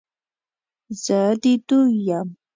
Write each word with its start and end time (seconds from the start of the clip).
زه 1.03 1.19
د 1.41 1.43
دوی 1.67 1.91
یم، 2.07 2.27